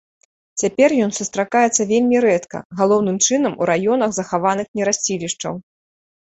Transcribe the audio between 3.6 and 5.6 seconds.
у раёнах захаваных нерасцілішчаў.